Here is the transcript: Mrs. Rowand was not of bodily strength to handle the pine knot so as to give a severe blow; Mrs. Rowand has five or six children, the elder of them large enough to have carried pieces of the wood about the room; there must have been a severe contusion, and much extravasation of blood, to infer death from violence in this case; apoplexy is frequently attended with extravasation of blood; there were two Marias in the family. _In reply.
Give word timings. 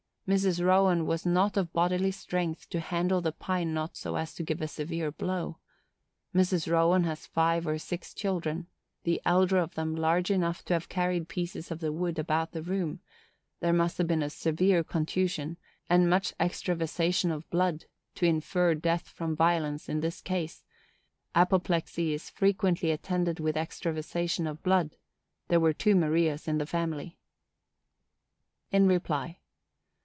Mrs. 0.27 0.63
Rowand 0.63 1.07
was 1.07 1.25
not 1.25 1.57
of 1.57 1.73
bodily 1.73 2.09
strength 2.11 2.69
to 2.69 2.79
handle 2.79 3.19
the 3.19 3.33
pine 3.33 3.73
knot 3.73 3.97
so 3.97 4.15
as 4.15 4.33
to 4.35 4.43
give 4.43 4.61
a 4.61 4.67
severe 4.69 5.11
blow; 5.11 5.57
Mrs. 6.33 6.71
Rowand 6.71 7.03
has 7.05 7.25
five 7.27 7.67
or 7.67 7.77
six 7.77 8.13
children, 8.13 8.67
the 9.03 9.21
elder 9.25 9.57
of 9.57 9.75
them 9.75 9.93
large 9.93 10.31
enough 10.31 10.63
to 10.63 10.73
have 10.73 10.87
carried 10.87 11.27
pieces 11.27 11.69
of 11.69 11.79
the 11.79 11.91
wood 11.91 12.17
about 12.17 12.53
the 12.53 12.61
room; 12.61 13.01
there 13.59 13.73
must 13.73 13.97
have 13.97 14.07
been 14.07 14.23
a 14.23 14.29
severe 14.29 14.85
contusion, 14.85 15.57
and 15.89 16.09
much 16.09 16.33
extravasation 16.39 17.29
of 17.29 17.49
blood, 17.49 17.83
to 18.15 18.25
infer 18.25 18.73
death 18.73 19.09
from 19.09 19.35
violence 19.35 19.89
in 19.89 19.99
this 19.99 20.21
case; 20.21 20.63
apoplexy 21.35 22.13
is 22.13 22.29
frequently 22.29 22.91
attended 22.91 23.41
with 23.41 23.57
extravasation 23.57 24.47
of 24.47 24.63
blood; 24.63 24.95
there 25.49 25.59
were 25.59 25.73
two 25.73 25.93
Marias 25.93 26.47
in 26.47 26.57
the 26.57 26.65
family. 26.65 27.17
_In 28.71 28.87
reply. 28.87 29.39